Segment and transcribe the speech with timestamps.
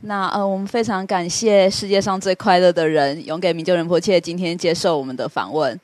[0.00, 5.78] 那呃，我们非常感谢世界上最快乐的人，勇给明就仁波切今天接受我们的访问。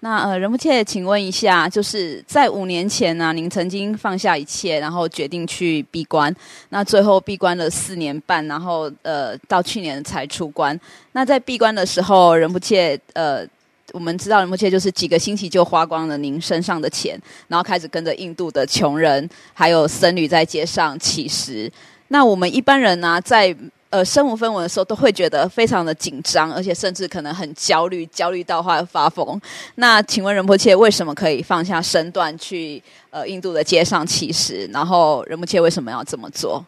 [0.00, 6.34] 那呃，仁波切，请问一下，就是在五年前呢，您曾经放下一切，然后决定去闭关，
[6.68, 10.78] 那最后闭关了四年半，然后呃，到去年才出关。
[11.12, 13.46] 那在闭关的时候，仁波切呃。
[13.92, 21.70] 我们知道仁波切就是几个星期就花光了您身上的钱，然后开始跟着印度的穷人还有僧侣在街上乞食。
[22.14, 23.52] 那我们一般人呢，在
[23.90, 29.40] 呃身无分文的时候，都会觉得非常的紧张，而且甚至可能很焦虑，焦虑到会发疯。
[29.74, 32.80] 那请问仁波切为什么可以放下身段去
[33.10, 34.64] 呃印度的街上乞食？
[34.72, 36.64] 然后仁波切为什么要这么做？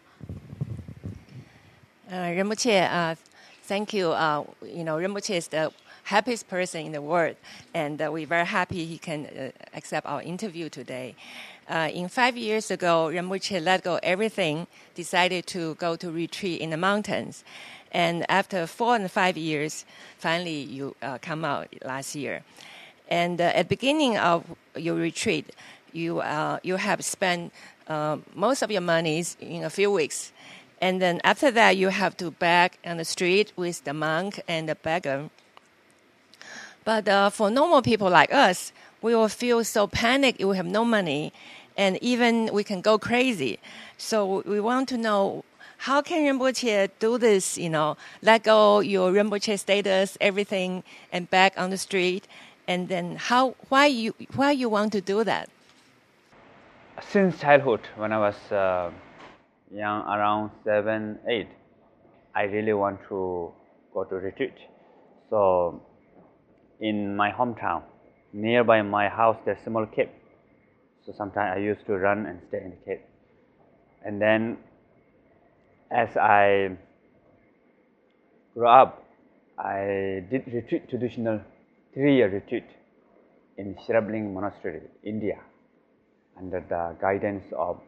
[2.09, 3.15] 呃，仁波切啊
[3.69, 5.71] ，Thank you 啊，You know 仁波切 is the
[6.09, 7.35] happiest person in the world,
[7.71, 11.15] and uh, we're very happy he can uh, accept our interview today.
[11.69, 16.69] Uh, in five years ago, Rinpoche let go everything, decided to go to retreat in
[16.69, 17.43] the mountains.
[17.91, 19.85] And after four and five years,
[20.17, 22.43] finally you uh, come out last year.
[23.09, 24.43] And uh, at the beginning of
[24.75, 25.53] your retreat,
[25.91, 27.51] you, uh, you have spent
[28.35, 30.31] most of your monies in a few weeks.
[30.81, 34.69] And then after that, you have to beg on the street with the monk and
[34.69, 35.29] the beggar
[36.87, 40.41] but uh, for normal people like us, we will feel so panicked.
[40.41, 41.33] We have no money,
[41.77, 43.59] and even we can go crazy.
[43.97, 45.45] So we want to know
[45.77, 47.57] how can Rinpoche do this?
[47.57, 52.27] You know, let go your Rinpoche status, everything, and back on the street.
[52.67, 53.55] And then how?
[53.69, 54.13] Why you?
[54.35, 55.49] Why you want to do that?
[57.01, 58.91] Since childhood, when I was uh,
[59.71, 61.47] young, around seven, eight,
[62.35, 63.53] I really want to
[63.93, 64.55] go to retreat.
[65.29, 65.81] So
[66.79, 67.83] in my hometown.
[68.33, 70.09] Nearby my house, there's a small cave.
[71.07, 73.01] So sometimes I used to run and stay in the cave.
[74.05, 74.57] And then
[75.89, 76.75] as I
[78.53, 79.05] grew up,
[79.57, 81.39] I did retreat, traditional
[81.93, 82.65] three-year retreat
[83.57, 85.39] in Sherab Ling Monastery, India,
[86.37, 87.79] under the guidance of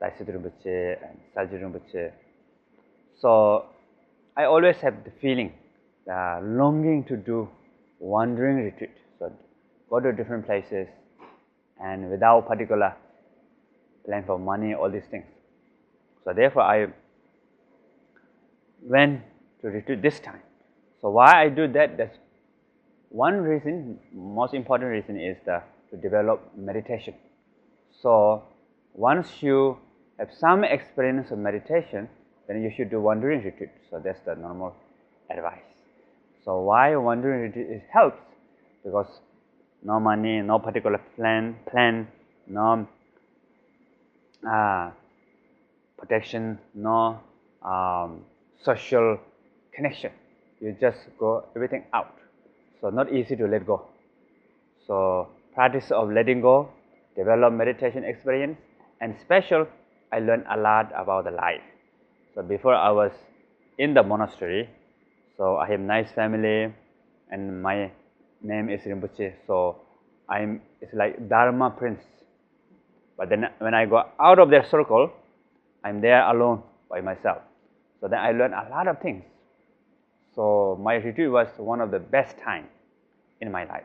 [0.00, 2.12] Daisy Rinpoche and Saljay Rinpoche.
[3.20, 3.66] So
[4.36, 5.52] I always have the feeling,
[6.06, 7.48] the longing to do
[7.98, 8.94] wandering retreat.
[9.18, 9.32] So
[9.90, 10.86] go to different places
[11.80, 12.94] and without particular
[14.04, 15.24] plan for money, all these things.
[16.24, 16.88] So therefore I
[18.82, 19.22] went
[19.62, 20.40] to retreat this time.
[21.00, 22.16] So why I do that, that's
[23.08, 27.14] one reason, most important reason is the, to develop meditation.
[28.02, 28.42] So
[28.94, 29.78] once you
[30.18, 32.08] have some experience of meditation,
[32.46, 33.70] then you should do wandering retreat.
[33.90, 34.74] So that's the normal
[35.30, 35.62] advice.
[36.44, 38.20] So why wandering retreat helps?
[38.84, 39.20] Because
[39.84, 42.08] no money, no particular plan, plan,
[42.48, 42.88] no
[44.48, 44.90] uh,
[45.98, 47.20] protection, no
[47.62, 48.24] um,
[48.62, 49.18] social
[49.74, 50.10] connection.
[50.60, 52.14] You just go everything out.
[52.80, 53.86] So not easy to let go.
[54.86, 56.68] So practice of letting go,
[57.16, 58.58] develop meditation experience,
[59.00, 59.66] and special,
[60.12, 61.62] I learned a lot about the life.
[62.34, 63.12] So before I was
[63.78, 64.68] in the monastery,
[65.36, 66.72] so I have nice family,
[67.30, 67.90] and my
[68.44, 69.34] name is Rinpoche.
[69.46, 69.80] So
[70.28, 72.02] I'm it's like Dharma Prince.
[73.16, 75.10] But then when I go out of their circle,
[75.84, 77.38] I'm there alone by myself.
[78.00, 79.24] So then I learn a lot of things.
[80.34, 82.66] So my retreat was one of the best time
[83.40, 83.84] in my life.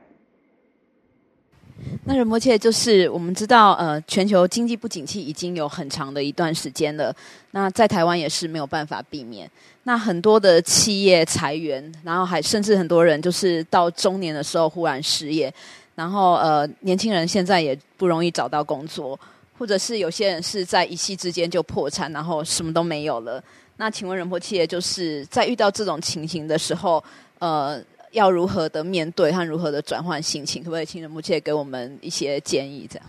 [2.10, 7.16] 那仁波切就是我们知道，呃，全球经济不景气已经有很长的一段时间了。
[7.52, 9.48] 那在台湾也是没有办法避免。
[9.84, 15.54] 那很多的企业裁员，然后还甚至很多人就是到中年的时候忽然失业。
[15.94, 19.18] 然后呃，年轻人现在也不容易找到工作，
[19.56, 23.40] 或者是有些人是在一夕之间就破产，然后什么都没有了。
[23.78, 27.04] 那请问仁波切就是在遇到这种情形的时候，
[27.38, 27.80] 呃。
[28.12, 32.88] 要如何的面对和如何的转换心情，可不可以请仁波切给我们一些建议？
[32.90, 33.08] 这样。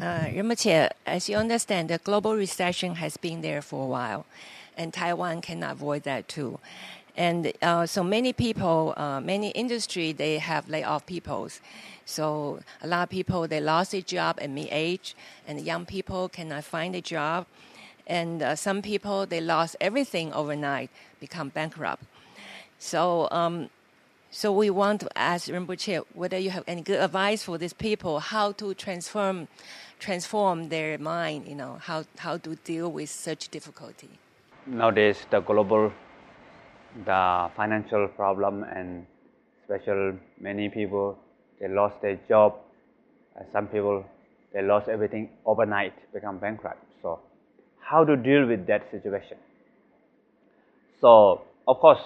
[0.00, 4.24] Uh, as you understand, the global recession has been there for a while,
[4.76, 6.60] and Taiwan can avoid that too.
[7.16, 11.48] And uh, so many people, uh, many industry, they have laid off people.
[12.06, 15.16] So a lot of people, they lost their job at mid-age,
[15.48, 17.46] and young people cannot find a job.
[18.06, 22.04] And uh, some people, they lost everything overnight, become bankrupt.
[22.78, 23.70] So, um,
[24.30, 28.20] so we want to ask Rinpoche whether you have any good advice for these people,
[28.20, 29.48] how to transform,
[29.98, 34.08] transform their mind, you know, how, how to deal with such difficulty.
[34.66, 35.92] Nowadays, the global,
[37.04, 39.06] the financial problem and
[39.64, 41.18] special many people,
[41.60, 42.54] they lost their job.
[43.38, 44.04] Uh, some people,
[44.52, 46.84] they lost everything overnight, become bankrupt.
[47.02, 47.20] So
[47.80, 49.38] how to deal with that situation.
[51.00, 52.02] So, of course,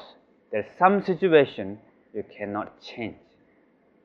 [0.52, 1.78] there's some situation
[2.14, 3.16] you cannot change.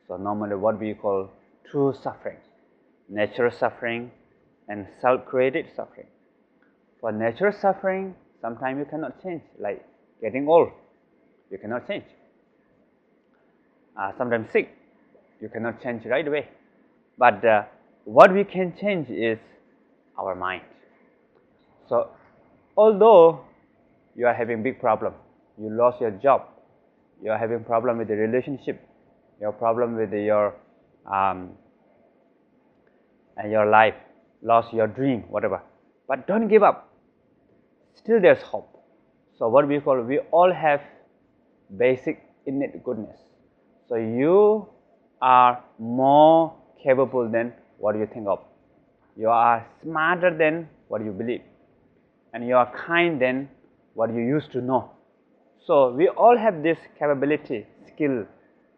[0.07, 1.29] So, normally, what we call
[1.69, 2.37] true suffering,
[3.09, 4.11] natural suffering,
[4.69, 6.07] and self created suffering.
[7.01, 9.85] For natural suffering, sometimes you cannot change, like
[10.21, 10.69] getting old,
[11.51, 12.05] you cannot change.
[13.99, 14.69] Uh, sometimes sick,
[15.41, 16.47] you cannot change right away.
[17.17, 17.63] But uh,
[18.05, 19.39] what we can change is
[20.17, 20.63] our mind.
[21.89, 22.09] So,
[22.77, 23.41] although
[24.15, 25.13] you are having big problem,
[25.59, 26.43] you lost your job,
[27.21, 28.81] you are having problem with the relationship,
[29.41, 30.55] your problem with your
[31.11, 31.51] um,
[33.37, 33.95] and your life,
[34.41, 35.61] lost your dream, whatever.
[36.07, 36.89] But don't give up.
[37.95, 38.83] Still, there's hope.
[39.37, 40.81] So, what we call we all have
[41.77, 43.17] basic innate goodness.
[43.87, 44.67] So, you
[45.21, 48.39] are more capable than what you think of.
[49.15, 51.41] You are smarter than what you believe,
[52.33, 53.49] and you are kind than
[53.93, 54.91] what you used to know.
[55.67, 58.25] So, we all have this capability, skill,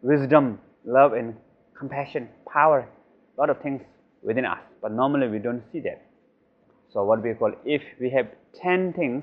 [0.02, 1.36] wisdom, love, and
[1.78, 2.80] compassion, power,
[3.36, 3.82] a lot of things
[4.22, 4.58] within us.
[4.82, 6.02] But normally we don't see that.
[6.92, 8.26] So, what we call if we have
[8.60, 9.22] 10 things,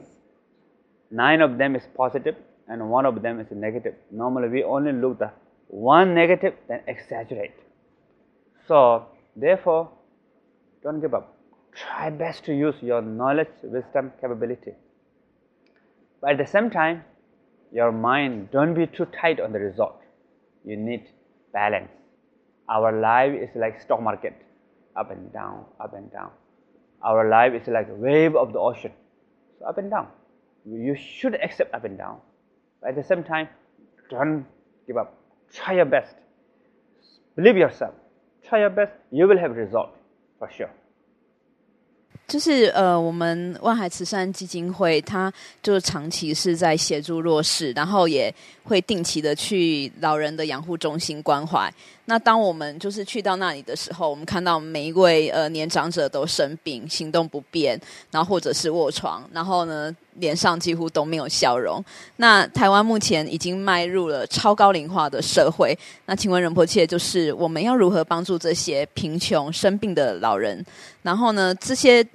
[1.12, 2.36] nine of them is positive
[2.70, 3.96] and one of them is negative.
[4.12, 5.32] Normally we only look the
[5.68, 7.60] one negative, then exaggerate.
[8.70, 9.92] So, therefore,
[10.84, 11.36] don't give up.
[11.74, 14.72] Try best to use your knowledge, wisdom, capability.
[16.22, 17.04] But at the same time,
[17.72, 20.02] your mind don't be too tight on the result.
[20.64, 21.08] You need
[21.54, 21.92] balance.
[22.70, 24.34] Our life is like stock market,
[24.96, 26.32] up and down, up and down.
[27.02, 28.92] Our life is like wave of the ocean,
[29.60, 30.08] so up and down.
[30.66, 32.20] You should accept up and down.
[32.82, 33.48] But at the same time,
[34.10, 34.46] don't
[34.86, 35.16] give up.
[35.54, 36.16] Try your best.
[37.36, 37.94] Believe yourself.
[38.48, 38.94] Try your best.
[39.12, 39.96] You will have result
[40.40, 40.72] for sure.
[42.28, 45.32] 就是呃，我们万海慈善基金会，它
[45.64, 48.34] 就是长期是在协助弱势，然后也
[48.66, 51.74] 会定期的去老人的养护中心关怀。
[52.10, 57.80] 那当我们就是去到那里的时候，我们看到每一位呃年长者都生病、行动不便，
[58.12, 61.84] 然后或者是卧床，然后呢脸上几乎都没有笑容。
[62.18, 70.66] 那台湾目前已经迈入了超高龄化的社会，那请问仁波切，就是我们要如何帮助这些贫穷生病的老人？
[71.02, 72.06] 然后呢，这些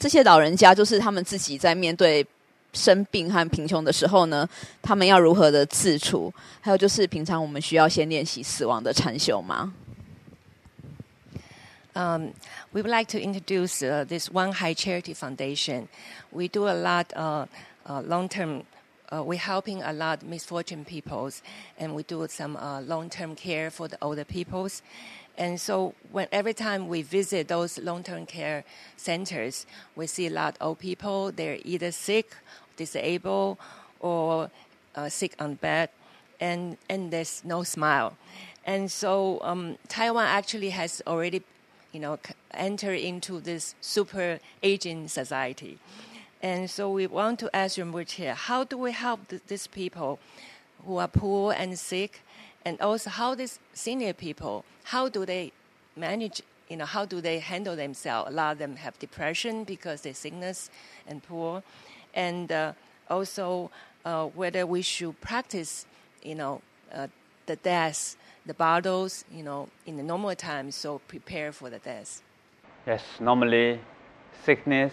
[0.00, 2.26] 这些老人家就是他们自己在面对
[2.72, 4.48] 生病和贫穷的时候呢，
[4.80, 6.32] 他们要如何的自处？
[6.62, 9.74] 还有就是平常我们需要先练习死亡的禅修吗
[11.92, 12.28] ？Um,
[12.72, 15.88] we would like to introduce uh, this One High Charity Foundation.
[16.30, 17.46] We do a lot uh,
[17.84, 18.62] uh, long term.
[19.12, 21.42] Uh, we're helping a lot misfortune peoples,
[21.78, 24.82] and we do some uh, long term care for the older peoples.
[25.40, 28.62] And so when every time we visit those long-term care
[28.96, 29.64] centers,
[29.96, 31.32] we see a lot of old people.
[31.32, 32.36] They're either sick,
[32.76, 33.56] disabled,
[34.00, 34.50] or
[34.94, 35.88] uh, sick on bed,
[36.40, 38.18] and and there's no smile.
[38.66, 41.42] And so um, Taiwan actually has already,
[41.92, 42.18] you know,
[42.52, 45.78] entered into this super aging society.
[46.42, 50.18] And so we want to ask Rinpoche, how do we help th- these people
[50.86, 52.22] who are poor and sick?
[52.64, 55.52] And also how these senior people how do they
[55.96, 58.30] manage you know how do they handle themselves?
[58.30, 60.70] A lot of them have depression because they're sickness
[61.06, 61.62] and poor.
[62.14, 62.72] And uh,
[63.08, 63.70] also
[64.04, 65.86] uh, whether we should practice
[66.22, 67.08] you know uh,
[67.46, 68.16] the death
[68.46, 72.22] the battles you know in the normal times so prepare for the death
[72.86, 73.80] yes normally
[74.44, 74.92] sickness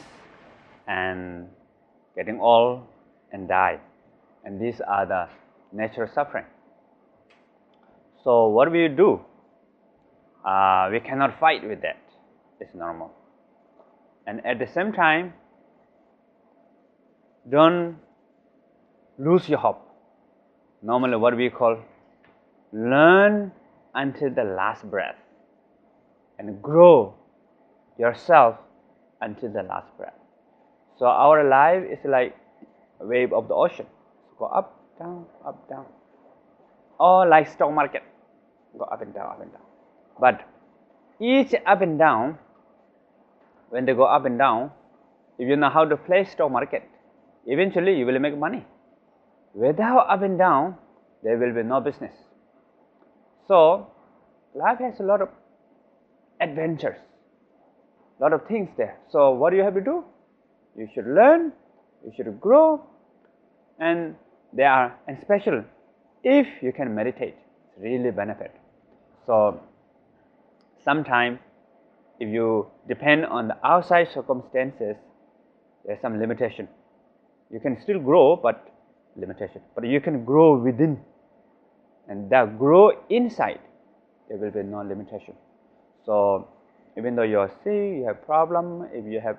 [0.88, 1.48] and
[2.15, 2.84] getting old
[3.32, 3.79] and die
[4.44, 5.27] and these are the
[5.72, 6.46] natural suffering
[8.27, 9.22] so what you do?
[10.46, 11.98] Uh, we cannot fight with that.
[12.60, 13.13] It's normal.
[14.25, 15.34] And at the same time,
[17.50, 17.96] don't
[19.17, 19.82] lose your hope.
[20.84, 21.77] Normally, what we call
[22.74, 23.53] learn
[23.96, 25.15] until the last breath
[26.38, 27.15] and grow
[27.98, 28.58] yourself
[29.22, 30.16] until the last breath.
[31.00, 32.36] So our life is like
[33.00, 33.86] a wave of the ocean.
[34.39, 35.86] Go up, down, up, down.
[37.00, 38.04] Or like stock market
[38.77, 39.62] go up and down, up and down.
[40.20, 40.48] But
[41.20, 42.38] each up and down,
[43.70, 44.72] when they go up and down,
[45.38, 46.84] if you know how to play stock market,
[47.46, 48.66] eventually you will make money.
[49.54, 50.75] Without up and down,
[51.24, 52.13] there will be no business.
[53.48, 53.88] So,
[54.54, 55.30] life has a lot of
[56.42, 56.98] adventures,
[58.20, 58.98] a lot of things there.
[59.10, 60.04] So, what do you have to do?
[60.77, 61.51] You should learn,
[62.05, 62.86] you should grow,
[63.79, 64.15] and
[64.53, 65.63] they are, and special
[66.24, 68.51] if you can meditate, it's really benefit.
[69.25, 69.62] So,
[70.84, 71.39] sometimes
[72.19, 74.96] if you depend on the outside circumstances,
[75.86, 76.67] there's some limitation.
[77.51, 78.74] You can still grow, but
[79.15, 79.62] limitation.
[79.75, 81.00] But you can grow within,
[82.10, 83.62] and that grow inside,
[84.27, 85.36] there will be no limitation.
[86.05, 86.48] So
[86.98, 89.38] even though you are sick, you have problem, if you have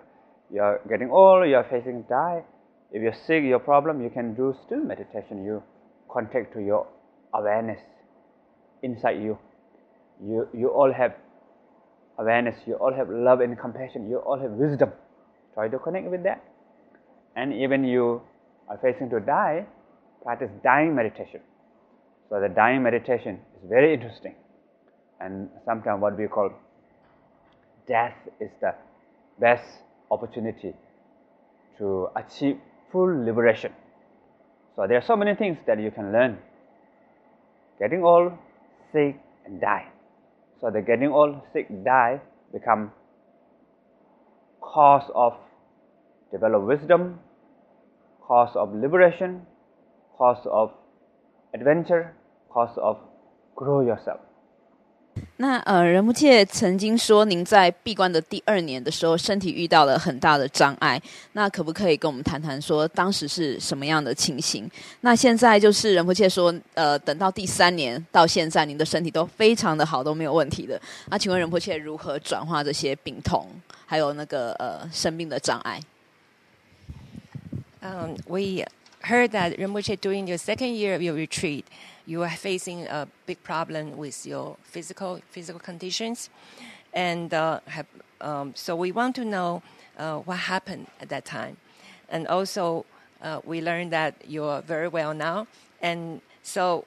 [0.50, 2.42] you are getting old, you are facing die,
[2.90, 5.44] if you're sick, your problem, you can do still meditation.
[5.44, 5.62] You
[6.10, 6.86] contact to your
[7.34, 7.80] awareness
[8.82, 9.38] inside you.
[10.24, 11.14] You you all have
[12.18, 14.92] awareness, you all have love and compassion, you all have wisdom.
[15.54, 16.42] Try to connect with that.
[17.36, 18.22] And even you
[18.68, 19.66] are facing to die,
[20.22, 21.40] practice dying meditation.
[22.28, 24.34] So the dying meditation is very interesting.
[25.20, 26.52] And sometimes what we call
[27.86, 28.74] death is the
[29.38, 29.64] best
[30.10, 30.74] opportunity
[31.78, 32.58] to achieve
[32.90, 33.72] full liberation.
[34.76, 36.38] So there are so many things that you can learn.
[37.78, 38.32] Getting old,
[38.92, 39.88] sick, and die.
[40.60, 42.20] So the getting old, sick, die
[42.52, 42.92] become
[44.60, 45.34] cause of
[46.32, 47.20] develop wisdom,
[48.22, 49.46] cause of liberation,
[50.16, 50.72] cause of
[51.54, 52.14] adventure,
[52.50, 52.98] cause of
[53.56, 54.20] grow yourself.
[55.40, 61.00] 那呃，仁波切曾经说，您在闭关的第二年的时候，身体遇到了很大的障碍。
[61.32, 64.68] 那可不可以跟我们谈谈，说当时是什么样的情形？
[65.02, 70.80] 那现在就是仁波切说，呃，等到第三年到现在，您的身体都非常的好，都没有问题的。
[71.08, 73.46] 那请问仁波切如何转化这些病痛，
[73.86, 75.80] 还有那个呃生病的障碍
[77.80, 78.64] ？Um, we
[79.02, 81.62] heard that Rinpoche during your second year of your retreat.
[82.08, 86.30] You are facing a big problem with your physical physical conditions,
[86.94, 87.86] and uh, have,
[88.20, 89.62] um, so we want to know
[89.98, 91.56] uh, what happened at that time,
[92.08, 92.84] and also
[93.22, 95.46] uh, we learned that you're very well now,
[95.82, 96.84] and so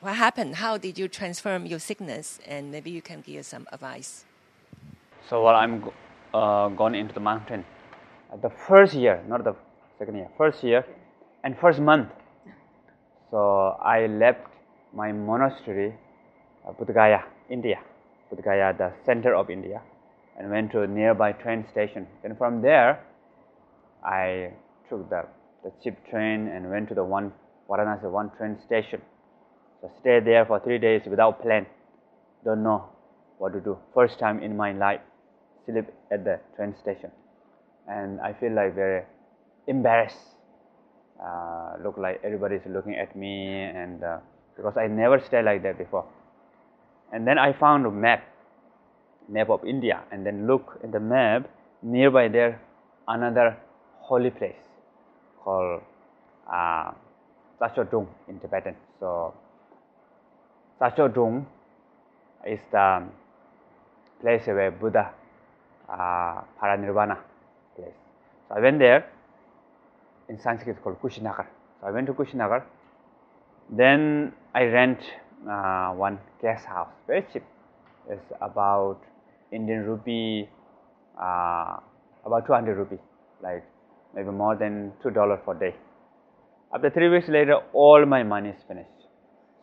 [0.00, 0.56] what happened?
[0.56, 2.40] How did you transform your sickness?
[2.46, 4.24] And maybe you can give some advice.
[5.28, 5.84] So while I'm
[6.34, 7.64] uh, gone into the mountain,
[8.40, 9.54] the first year, not the
[9.98, 10.84] second year, first year,
[11.44, 12.08] and first month,
[13.32, 14.46] so I left
[14.92, 15.94] my monastery,
[16.68, 16.72] uh,
[17.48, 17.80] India,
[18.28, 19.80] Buddha Gaya, the center of India,
[20.38, 22.06] and went to a nearby train station.
[22.24, 23.02] And from there,
[24.04, 24.52] I
[24.90, 25.24] took the,
[25.64, 27.32] the cheap train and went to the one
[27.70, 29.00] Varanasi one train station.
[29.80, 31.64] So stayed there for three days without plan.
[32.44, 32.84] Don't know
[33.38, 33.78] what to do.
[33.94, 35.00] First time in my life,
[35.64, 37.10] sleep at the train station,
[37.88, 39.04] and I feel like very
[39.66, 40.18] embarrassed
[41.22, 44.18] uh, look like everybody is looking at me and uh,
[44.56, 46.06] because I never stayed like that before.
[47.12, 48.24] And then I found a map,
[49.28, 51.48] map of India, and then look in the map
[51.82, 52.60] nearby there
[53.08, 53.56] another
[54.00, 54.56] holy place
[55.42, 55.82] called
[56.50, 56.92] uh,
[57.60, 58.74] Sachodong in Tibetan.
[58.98, 59.34] So
[60.80, 61.46] Sachodong
[62.46, 63.06] is the
[64.20, 65.12] place where Buddha
[65.88, 67.18] uh, parinirvana
[67.76, 67.94] place.
[68.48, 69.06] So I went there
[70.28, 71.46] in Sanskrit called Kushinagar.
[71.80, 72.64] So I went to Kushinagar.
[73.70, 75.00] Then I rent
[75.48, 77.44] uh, one guest house, very cheap.
[78.08, 79.00] It's about
[79.52, 80.48] Indian rupee,
[81.20, 81.76] uh,
[82.24, 82.98] about 200 rupee,
[83.42, 83.64] like
[84.14, 85.74] maybe more than two dollars per day.
[86.74, 88.88] After three weeks later, all my money is finished.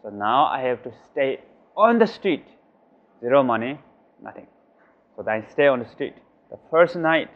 [0.04, 1.40] So now I have to stay
[1.76, 2.46] on the street,
[3.20, 3.80] zero money,
[4.24, 4.48] nothing.
[5.16, 6.16] So I stay on the street.
[6.52, 7.30] The first night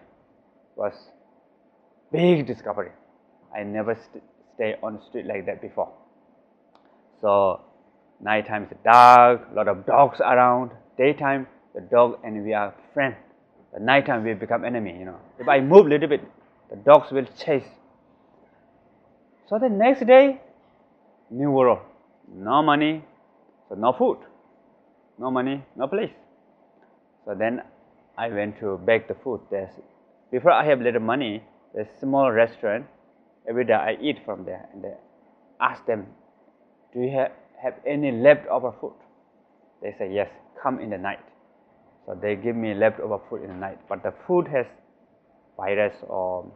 [0.76, 0.94] was
[2.12, 2.92] big discovery.
[3.56, 4.24] I never st-
[4.56, 5.92] stay on the street like that before.
[7.22, 7.62] So
[8.22, 10.72] nighttime is dark, a lot of dogs around.
[10.98, 13.16] Daytime, the dog and we are friends.
[13.72, 14.96] But nighttime we become enemy.
[14.98, 16.22] You know, if I move a little bit,
[16.70, 17.68] the dogs will chase.
[19.48, 20.42] So the next day,
[21.30, 21.80] new world,
[22.34, 23.04] no money,
[23.70, 24.18] so no food,
[25.20, 26.12] no money, no place.
[27.26, 27.62] So then
[28.18, 29.42] I went to beg the food.
[29.50, 29.70] There's,
[30.32, 31.44] before I have little money,
[31.74, 32.86] there's small restaurant
[33.48, 36.08] every day I eat from there and I ask them,
[36.94, 37.32] do you have,
[37.62, 38.94] have any leftover food?
[39.82, 40.30] They say, yes,
[40.62, 41.20] come in the night.
[42.06, 44.66] So they give me leftover food in the night, but the food has
[45.58, 46.52] virus or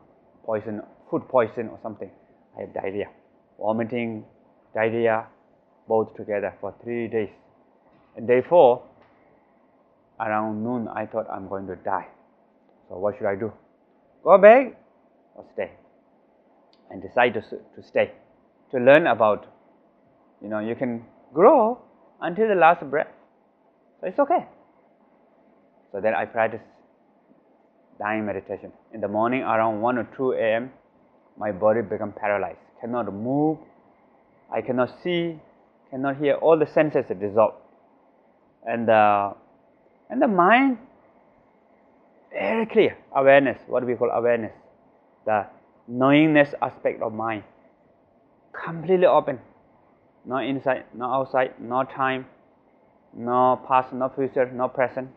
[0.45, 2.09] poison, food poison or something.
[2.57, 3.07] I have diarrhea,
[3.59, 4.25] vomiting,
[4.73, 5.27] diarrhea,
[5.87, 7.29] both together for three days.
[8.15, 8.83] And day four,
[10.19, 12.07] around noon, I thought I'm going to die.
[12.89, 13.51] So what should I do?
[14.23, 14.75] Go back
[15.35, 15.71] or stay?
[16.89, 18.11] And decide to, to stay,
[18.71, 19.47] to learn about,
[20.41, 21.03] you know, you can
[21.33, 21.81] grow
[22.21, 23.07] until the last breath.
[23.99, 24.45] So it's okay.
[25.91, 26.61] So then I practice
[27.99, 28.71] dying meditation.
[28.93, 30.71] In the morning around 1 or 2 a.m.,
[31.37, 33.57] my body become paralyzed, cannot move,
[34.53, 35.39] I cannot see,
[35.89, 37.57] cannot hear, all the senses are dissolved.
[38.65, 39.33] And, uh,
[40.09, 40.77] and the mind,
[42.31, 44.53] very clear, awareness, what we call awareness,
[45.25, 45.47] the
[45.87, 47.43] knowingness aspect of mind
[48.65, 49.39] completely open.
[50.25, 52.25] No inside, no outside, no time,
[53.15, 55.09] no past, no future, no present.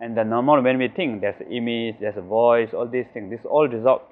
[0.00, 3.44] And the normal when we think there's image, there's a voice, all these things, this
[3.44, 4.04] all dissolves.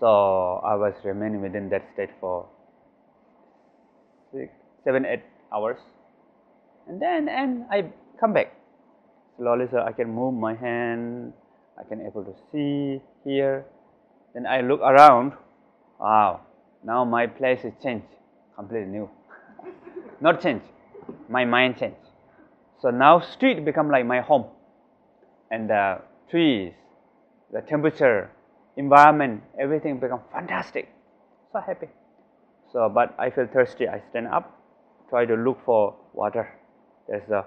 [0.00, 0.06] So
[0.64, 2.48] I was remaining within that state for
[4.32, 5.22] six, seven, eight
[5.52, 5.78] hours.
[6.88, 8.52] And then and I come back.
[9.36, 11.32] Slowly so I can move my hand,
[11.78, 13.64] I can able to see, here.
[14.32, 15.32] Then I look around,
[16.00, 16.40] wow,
[16.84, 18.06] now my place is changed,
[18.56, 19.10] completely new.
[20.20, 20.66] Not changed,
[21.28, 21.96] my mind changed.
[22.80, 24.46] So now street become like my home.
[25.50, 26.00] And the
[26.30, 26.72] trees,
[27.52, 28.30] the temperature,
[28.76, 30.88] environment, everything become fantastic.
[31.52, 31.88] So happy.
[32.72, 33.88] So, but I feel thirsty.
[33.88, 34.60] I stand up,
[35.08, 36.52] try to look for water.
[37.08, 37.46] There's a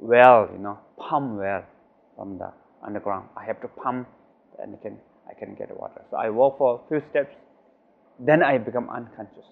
[0.00, 1.64] well, you know, pump well
[2.16, 3.28] from the underground.
[3.36, 4.08] I have to pump,
[4.60, 4.98] and I can
[5.28, 6.02] I can get water.
[6.10, 7.34] So I walk for a few steps,
[8.18, 9.46] then I become unconscious.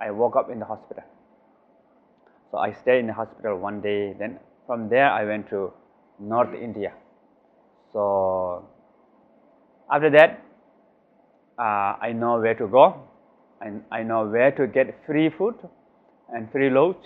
[0.00, 1.04] I woke up in the hospital.
[2.50, 4.14] So I stayed in the hospital one day.
[4.18, 5.72] Then from there I went to
[6.18, 6.92] North India.
[7.92, 8.68] So
[9.90, 10.42] after that,
[11.58, 13.06] uh, I know where to go.
[13.60, 15.54] and I know where to get free food
[16.32, 16.96] and free load.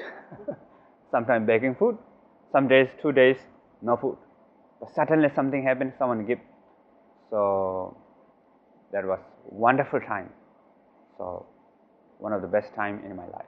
[1.10, 1.98] Sometimes baking food.
[2.52, 3.36] Some days, two days,
[3.82, 4.16] no food
[4.94, 6.38] suddenly something happened, someone give.
[7.30, 7.96] So
[8.92, 9.18] that was
[9.50, 10.28] wonderful time.
[11.18, 11.46] So
[12.18, 13.46] one of the best time in my life.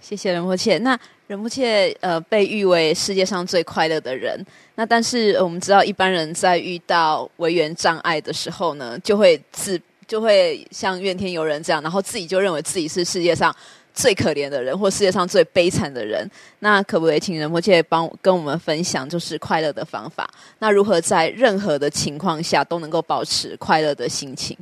[0.00, 0.78] 谢谢仁波切。
[0.78, 4.44] 那仁波切呃被誉为世界上最快乐的人。
[4.76, 13.54] 那但是、呃、我们知道，一般人在遇到违缘障碍的时候呢，就会自就会像怨天尤人这样，然后自己就认为自己是世界上
[13.94, 16.28] 最可怜的人，或世界上最悲惨的人。
[16.58, 20.28] 那可不可以请仁波切帮跟我们分享，就是快乐的方法？
[20.58, 24.58] 那如何在任何的情况下都能够保持快乐的心情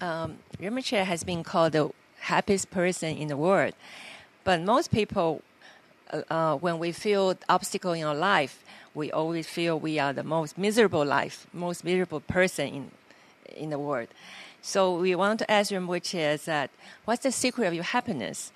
[0.00, 1.90] ？Um, Rinpoche has been called the
[2.22, 3.74] happiest person in the world.
[4.42, 5.42] But most people,
[6.10, 8.54] uh, uh, when we feel obstacle in our life,
[8.94, 12.90] we always feel we are the most miserable life, most miserable person in
[13.54, 14.08] in the world.
[14.62, 16.70] So we want to ask you, which is that
[17.04, 18.52] what's the secret of your happiness?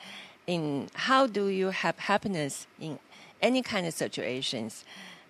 [0.47, 2.99] In how do you have happiness in
[3.40, 4.85] any kind of situations?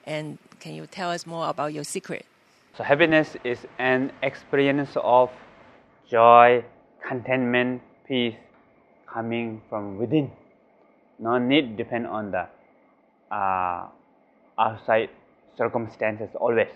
[0.04, 2.26] And can you tell us more about your secret?
[2.76, 5.30] So happiness is an experience of
[6.10, 6.64] joy,
[7.06, 8.34] contentment, peace
[9.06, 10.32] coming from within.
[11.20, 12.48] No need depend on the
[13.30, 13.86] uh,
[14.58, 15.10] outside
[15.56, 16.68] circumstances always.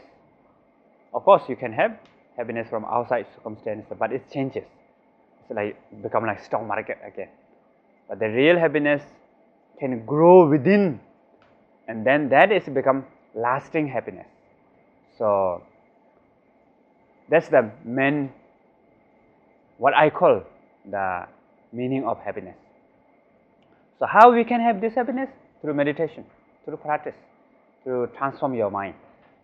[1.12, 1.98] Of course, you can have
[2.38, 4.64] happiness from outside circumstances, but it changes.
[5.40, 7.28] It's like become like stock market again.
[8.08, 9.02] But the real happiness
[9.78, 11.00] can grow within,
[11.88, 14.26] and then that is become lasting happiness.
[15.18, 15.62] So
[17.28, 18.32] that's the main
[19.78, 20.42] what I call
[20.90, 21.26] the
[21.72, 22.56] meaning of happiness.
[23.98, 25.28] So how we can have this happiness?
[25.60, 26.24] Through meditation,
[26.64, 27.14] through practice,
[27.84, 28.94] to transform your mind.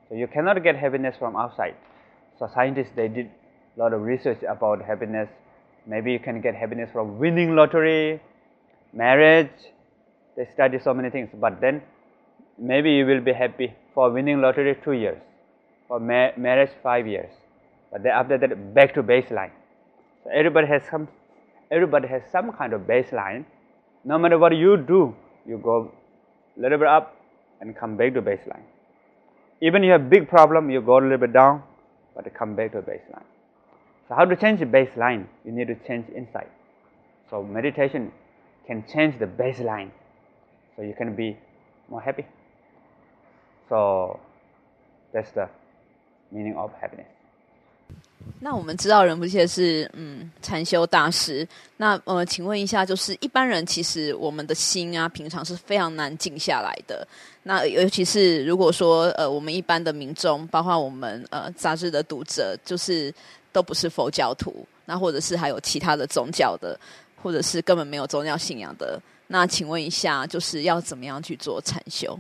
[0.09, 1.75] So you cannot get happiness from outside.
[2.39, 3.31] So scientists they did
[3.77, 5.29] a lot of research about happiness.
[5.87, 8.21] Maybe you can get happiness from winning lottery,
[8.93, 9.51] marriage.
[10.37, 11.83] They study so many things, but then
[12.59, 15.19] maybe you will be happy for winning lottery two years,
[15.89, 17.31] for ma- marriage five years,
[17.93, 19.51] but then after that back to baseline.
[20.25, 21.09] So everybody has some
[21.71, 23.45] everybody has some kind of baseline.
[24.05, 25.15] No matter what you do,
[25.47, 25.93] you go
[26.57, 27.17] a little bit up
[27.61, 28.65] and come back to baseline.
[29.61, 31.63] Even you have big problem, you go a little bit down,
[32.15, 33.25] but to come back to the baseline.
[34.09, 35.27] So how to change the baseline?
[35.45, 36.51] You need to change inside.
[37.31, 38.13] So meditation
[38.67, 39.91] can change the baseline,
[40.77, 41.37] so you can be
[41.89, 42.27] more happy.
[43.69, 44.21] So
[45.13, 45.49] that's the
[46.31, 47.14] meaning of happiness.
[48.41, 51.47] 那我们知道仁波切是嗯禅修大师，
[51.79, 57.07] 那呃，请问一下，就是一般人其实我们的心啊，平常是非常难静下来的。
[57.43, 63.13] 那尤其是如果说呃，我们一般的民众，包括我们呃杂志的读者，就是
[63.53, 66.79] 都不是佛教徒，那或者是还有其他的宗教的，
[67.23, 72.19] 或者是根本没有宗教信仰的，那请问一下，就是要怎么样去做禅修？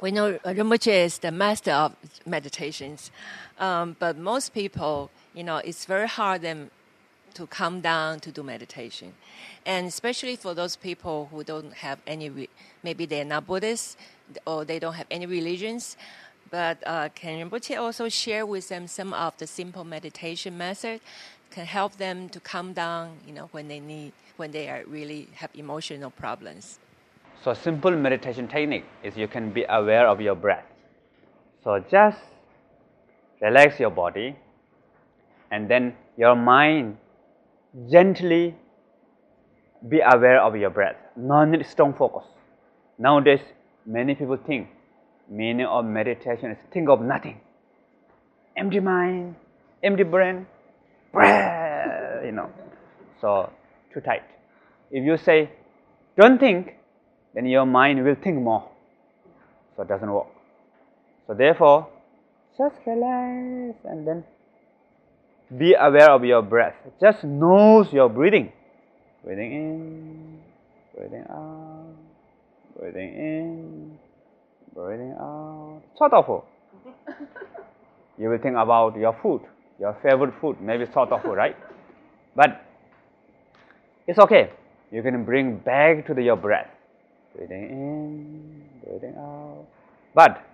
[0.00, 3.10] ？We know Rinpoche is the master of meditations,
[3.58, 6.70] um, but most people, you know, it's very hard them
[7.34, 9.12] to come down to do meditation,
[9.66, 12.48] and especially for those people who don't have any, re-
[12.82, 13.96] maybe they're not Buddhists
[14.46, 15.96] or they don't have any religions.
[16.50, 21.02] But uh, can Rinpoche also share with them some of the simple meditation methods
[21.50, 25.28] can help them to calm down, you know, when they need, when they are really
[25.34, 26.78] have emotional problems?
[27.42, 30.64] So simple meditation technique is you can be aware of your breath.
[31.64, 32.18] So just
[33.40, 34.36] relax your body
[35.50, 36.98] and then your mind
[37.90, 38.54] gently
[39.88, 40.96] be aware of your breath.
[41.16, 42.26] No need strong focus.
[42.98, 43.40] Nowadays,
[43.86, 44.68] many people think
[45.30, 47.40] meaning of meditation is think of nothing.
[48.54, 49.34] Empty mind,
[49.82, 50.46] empty brain,
[51.10, 52.50] breath, you know.
[53.22, 53.50] So
[53.94, 54.24] too tight.
[54.90, 55.50] If you say
[56.18, 56.74] don't think,
[57.34, 58.68] then your mind will think more.
[59.76, 60.26] So it doesn't work.
[61.26, 61.88] So therefore,
[62.58, 64.24] just relax and then
[65.56, 66.74] be aware of your breath.
[67.00, 68.52] Just nose your breathing.
[69.24, 70.38] Breathing in,
[70.96, 71.94] breathing out,
[72.78, 73.98] breathing in,
[74.74, 75.82] breathing out.
[75.96, 76.44] Sort of.
[78.18, 79.42] you will think about your food,
[79.78, 81.56] your favorite food, maybe sort of, right?
[82.34, 82.64] But
[84.06, 84.50] it's okay.
[84.90, 86.70] You can bring back to the, your breath.
[87.36, 89.66] Breathing in, breathing out.
[90.14, 90.44] But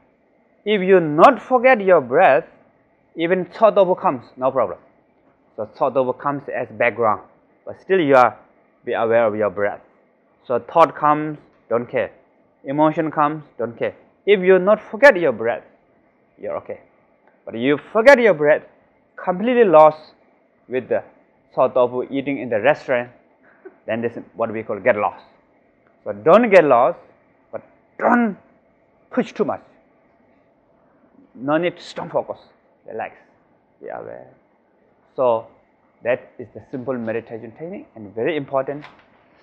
[0.65, 2.45] if you not forget your breath,
[3.17, 4.79] even thought over comes, no problem.
[5.57, 7.23] So thought over comes as background,
[7.65, 8.39] but still you are
[8.85, 9.81] be aware of your breath.
[10.47, 12.11] So thought comes, don't care.
[12.65, 13.95] Emotion comes, don't care.
[14.27, 15.65] If you not forget your breath,
[16.41, 16.81] you're okay.
[17.45, 18.63] But you forget your breath,
[19.17, 20.13] completely lost
[20.69, 21.03] with the
[21.55, 23.11] thought of eating in the restaurant,
[23.87, 25.25] then this is what we call get lost.
[26.06, 26.98] So don't get lost,
[27.52, 27.62] but
[27.98, 28.36] don't
[29.12, 29.62] push too much.
[31.36, 32.40] No need to strong focus.
[32.88, 33.16] Relax.
[33.80, 34.28] Be aware.
[35.16, 35.48] So
[36.04, 38.84] that is the simple meditation technique and very important.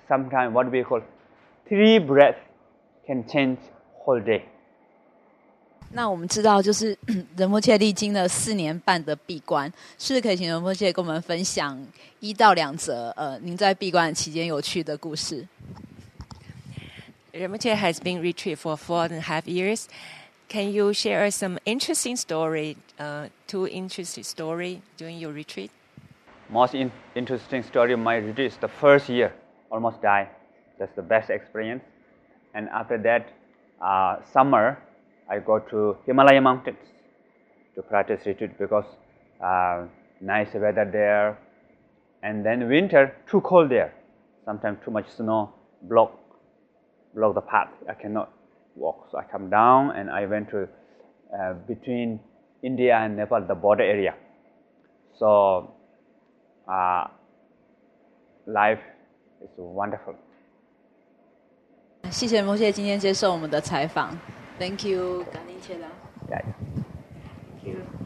[0.09, 1.01] Sometimes what we call
[1.69, 2.41] three breaths
[3.07, 3.59] can change
[4.05, 4.43] whole day.
[5.91, 6.99] 那我们知道，就是
[7.35, 11.83] 仁波切历经了四年半的闭关，是不是可以请仁波切跟我们分享
[12.21, 15.47] 一到两则呃，您在闭关期间有趣的故事
[17.34, 19.90] ？Rinpoche has been retreat for four and a half years.
[20.50, 25.72] Can you share some interesting story, uh, two interesting story during your retreat?
[26.50, 29.34] Most in interesting story of my retreat is the first year,
[29.72, 30.30] almost died.
[30.78, 31.84] That's the best experience.
[32.54, 33.30] And after that,
[33.82, 34.78] uh, summer,
[35.28, 36.86] I go to Himalaya mountains
[37.74, 38.86] to practice retreat because
[39.42, 39.88] uh,
[40.22, 41.40] nice weather there.
[42.22, 43.92] And then winter, too cold there.
[44.46, 46.23] Sometimes too much snow block
[47.15, 47.69] block the path.
[47.89, 48.31] I cannot
[48.77, 49.09] walk.
[49.11, 50.69] So I come down and I went to
[51.33, 52.21] uh, between
[52.63, 54.15] India and Nepal, the border area.
[55.19, 55.75] So
[56.69, 57.09] uh,
[58.47, 58.81] life
[59.43, 60.15] is wonderful.
[62.11, 64.17] 谢谢摩谢今天接受我们的采访。
[64.59, 65.89] Thank you，感谢啦。
[66.31, 66.43] Yeah.
[67.63, 68.02] Thank you.